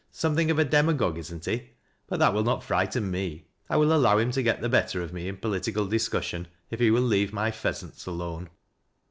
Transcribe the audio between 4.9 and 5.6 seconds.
of me in